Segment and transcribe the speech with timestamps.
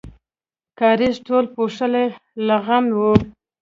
[0.79, 2.05] کاریز ټول پوښلی
[2.47, 2.99] لغم و.